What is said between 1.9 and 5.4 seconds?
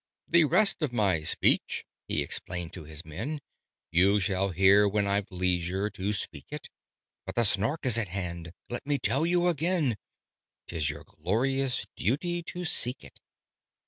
(he explained to his men) "You shall hear when I've